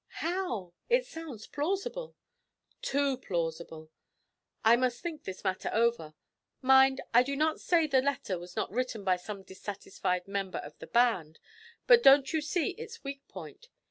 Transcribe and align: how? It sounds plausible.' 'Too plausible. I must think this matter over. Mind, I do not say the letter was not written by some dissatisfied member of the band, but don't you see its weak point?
how? 0.23 0.73
It 0.89 1.05
sounds 1.05 1.45
plausible.' 1.45 2.15
'Too 2.81 3.17
plausible. 3.17 3.91
I 4.65 4.75
must 4.75 5.01
think 5.01 5.23
this 5.25 5.43
matter 5.43 5.69
over. 5.71 6.15
Mind, 6.59 7.01
I 7.13 7.21
do 7.21 7.35
not 7.35 7.59
say 7.61 7.85
the 7.85 8.01
letter 8.01 8.39
was 8.39 8.55
not 8.55 8.71
written 8.71 9.03
by 9.03 9.17
some 9.17 9.43
dissatisfied 9.43 10.27
member 10.27 10.57
of 10.57 10.75
the 10.79 10.87
band, 10.87 11.37
but 11.85 12.01
don't 12.01 12.33
you 12.33 12.41
see 12.41 12.71
its 12.71 13.03
weak 13.03 13.27
point? 13.27 13.69